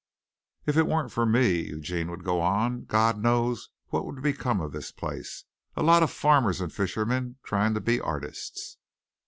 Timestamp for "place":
4.91-5.43